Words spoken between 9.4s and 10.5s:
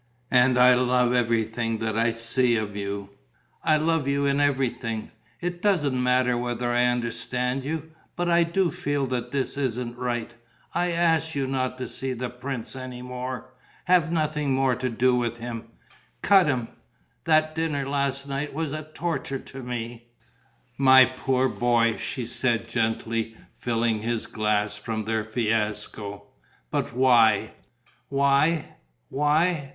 isn't right.